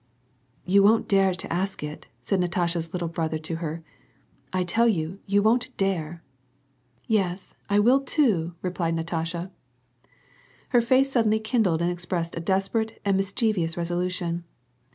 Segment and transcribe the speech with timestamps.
[0.65, 3.83] "You won't dare to ask it," said Natasha's little brother to her."
[4.51, 6.31] I tell you, you won't dare to!""
[7.13, 9.51] Yes, I will, too," replied Natasha.
[10.69, 14.43] Her face suddenly kindled and expressed a desperate and mischievous resolution.